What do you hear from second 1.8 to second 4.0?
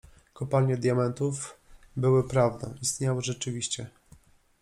były prawdą… istniały rzeczywiście!